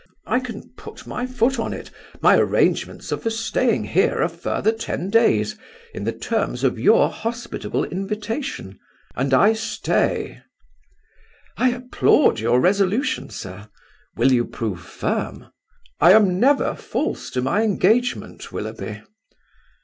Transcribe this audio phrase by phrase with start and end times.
[0.25, 1.91] I can put my foot on it.
[2.21, 5.59] My arrangements are for staying here a further ten days,
[5.93, 8.79] in the terms of your hospitable invitation.
[9.15, 10.41] And I stay."
[11.55, 13.69] "I applaud your resolution, sir.
[14.17, 15.51] Will you prove firm?"
[15.99, 19.03] "I am never false to my engagement, Willoughby."